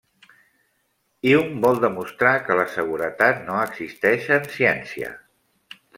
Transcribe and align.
Hume 1.31 1.59
vol 1.65 1.81
demostrar 1.83 2.33
que 2.47 2.57
la 2.61 2.65
seguretat 2.77 3.45
no 3.51 3.61
existeix 3.67 4.29
en 4.39 4.49
ciència. 4.59 5.13